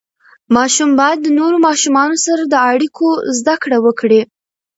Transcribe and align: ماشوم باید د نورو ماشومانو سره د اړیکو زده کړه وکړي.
ماشوم 0.55 0.89
باید 0.99 1.19
د 1.21 1.27
نورو 1.39 1.57
ماشومانو 1.67 2.17
سره 2.25 2.43
د 2.45 2.55
اړیکو 2.71 3.07
زده 3.39 3.55
کړه 3.63 3.77
وکړي. 3.85 4.21